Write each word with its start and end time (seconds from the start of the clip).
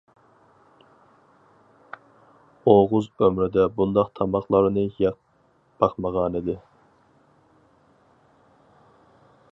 ئوغۇز 2.71 3.09
ئۆمرىدە 3.27 3.67
بۇنداق 3.75 4.09
تاماقلارنى 4.21 4.87
يەپ 5.03 5.21
باقمىغانىدى. 5.85 6.59